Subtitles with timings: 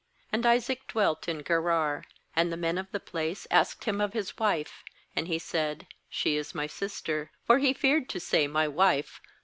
[0.33, 2.05] 6And Isaac dwelt in Gerar.
[2.35, 4.83] 7And the men of the place asked him of Ms wife;
[5.15, 9.31] and he said: 'She is my sister'; for he feared to say: 'My wife'; 'lest
[9.37, 9.39] *.